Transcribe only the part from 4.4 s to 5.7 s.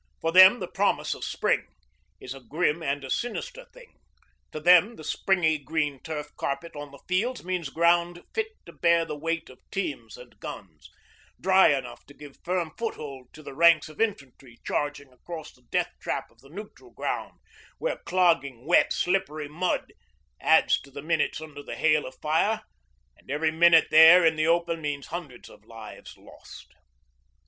to them the springy